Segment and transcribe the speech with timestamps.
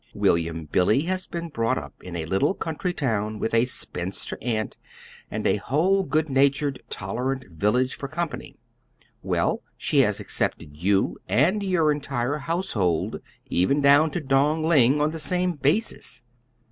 [0.15, 4.75] "William, Billy has been brought up in a little country town with a spinster aunt
[5.29, 8.57] and a whole good natured, tolerant village for company.
[9.21, 15.11] Well, she has accepted you and your entire household, even down to Dong Ling, on
[15.11, 16.23] the same basis."